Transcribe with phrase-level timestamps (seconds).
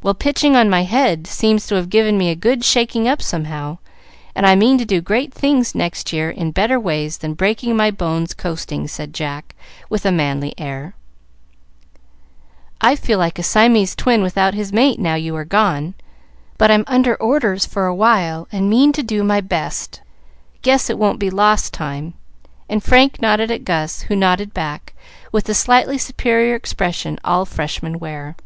[0.00, 3.78] "Well, pitching on my head seems to have given me a good shaking up, somehow,
[4.32, 7.90] and I mean to do great things next year in better ways than breaking my
[7.90, 9.56] bones coasting," said Jack,
[9.90, 10.94] with a manly air.
[12.80, 15.94] "I feel like a Siamese twin without his mate now you are gone,
[16.58, 20.00] but I'm under orders for a while, and mean to do my best.
[20.62, 22.14] Guess it won't be lost time;"
[22.68, 24.94] and Frank nodded at Gus, who nodded back
[25.32, 28.36] with the slightly superior expression all Freshmen wear.